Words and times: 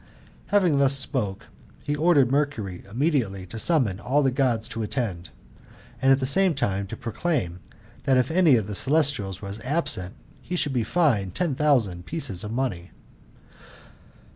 Having 0.47 0.79
thus 0.79 0.97
spoke, 0.97 1.45
he 1.83 1.95
ordered 1.95 2.31
Mercury 2.31 2.83
immediately 2.89 3.45
to 3.45 3.59
summon 3.59 3.99
all 3.99 4.23
the 4.23 4.31
Gods 4.31 4.67
to 4.69 4.81
attend; 4.81 5.29
and 6.01 6.11
at 6.11 6.17
the 6.17 6.25
same 6.25 6.55
time 6.55 6.87
to 6.87 6.97
pro 6.97 7.11
claim, 7.11 7.59
that, 8.05 8.17
if 8.17 8.31
any 8.31 8.53
one 8.53 8.61
of 8.61 8.65
the 8.65 8.73
celestials 8.73 9.43
was 9.43 9.59
absent, 9.63 10.15
he 10.41 10.55
should 10.55 10.73
be 10.73 10.83
fined 10.83 11.35
ten 11.35 11.53
thousand 11.53 12.07
pieces 12.07 12.43
of 12.43 12.51
money. 12.51 12.89